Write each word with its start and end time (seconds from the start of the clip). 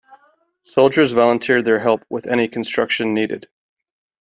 Soldiers 0.63 1.11
volunteered 1.11 1.63
their 1.63 1.77
help 1.77 2.03
with 2.09 2.25
any 2.25 2.47
construction 2.47 3.13
needed. 3.13 3.47